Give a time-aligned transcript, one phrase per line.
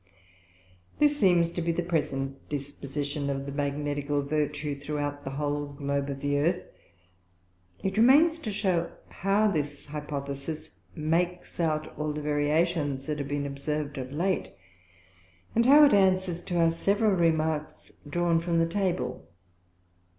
[0.97, 6.09] This seems to be the present Disposition of the Magnetical Vertue throughout the whole Globe
[6.09, 6.63] of the Earth;
[7.83, 13.45] it remains to shew how this Hypothesis makes out all the Variations that have been
[13.45, 14.51] observ'd of late;
[15.53, 19.27] and how it answers to our several Remarks drawn from the Table.